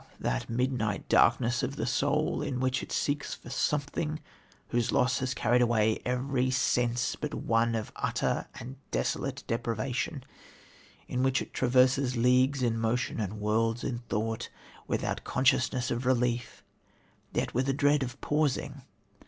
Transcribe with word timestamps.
that 0.19 0.49
midnight 0.49 1.07
darkness 1.09 1.61
of 1.61 1.75
the 1.75 1.85
soul 1.85 2.41
in 2.41 2.59
which 2.59 2.81
it 2.81 2.91
seeks 2.91 3.35
for 3.35 3.51
something 3.51 4.19
whose 4.69 4.91
loss 4.91 5.19
has 5.19 5.35
carried 5.35 5.61
away 5.61 6.01
every 6.05 6.49
sense 6.49 7.15
but 7.15 7.35
one 7.35 7.75
of 7.75 7.91
utter 7.97 8.47
and 8.59 8.77
desolate 8.89 9.43
deprivation; 9.45 10.23
in 11.07 11.21
which 11.21 11.39
it 11.39 11.53
traverses 11.53 12.17
leagues 12.17 12.63
in 12.63 12.79
motion 12.79 13.19
and 13.19 13.39
worlds 13.39 13.83
in 13.83 13.99
thought 14.09 14.49
without 14.87 15.23
consciousness 15.23 15.91
of 15.91 16.03
relief, 16.07 16.63
yet 17.31 17.53
with 17.53 17.69
a 17.69 17.73
dread 17.73 18.01
of 18.01 18.19
pausing. 18.21 18.81